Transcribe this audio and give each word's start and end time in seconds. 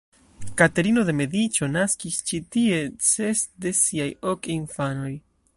Katerino 0.61 1.03
de 1.09 1.13
Mediĉo 1.19 1.69
naskis 1.75 2.17
ĉi 2.31 2.41
tie 2.57 2.81
ses 3.11 3.47
de 3.67 3.77
siaj 3.85 4.11
ok 4.37 4.53
infanoj. 4.59 5.17